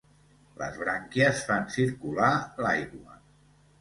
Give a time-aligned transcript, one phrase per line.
[0.61, 2.31] Les brànquies fan circular
[2.67, 3.21] l'aigua.